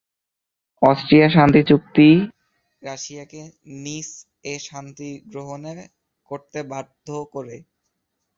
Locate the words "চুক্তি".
1.69-2.07